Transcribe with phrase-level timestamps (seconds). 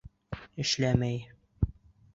[0.63, 1.21] Эшләмәй...